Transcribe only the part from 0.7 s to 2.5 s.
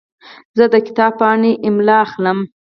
د کتاب پاڼې املا اخلم.